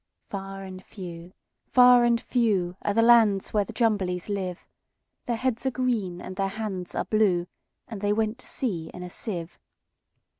[0.29, 1.33] Far and few,
[1.67, 6.47] far and few, Are the lands where the Jumblies live:Their heads are green, and their
[6.47, 7.45] hands are blue;
[7.87, 9.59] And they went to sea in a sieve.